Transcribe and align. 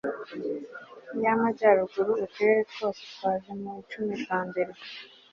y 1.23 1.25
amajyaruguru 1.33 2.11
uturere 2.25 2.61
twose 2.71 3.01
twaje 3.13 3.51
mu 3.59 3.69
icumi 3.81 4.13
ba 4.27 4.39
mbere 4.49 4.71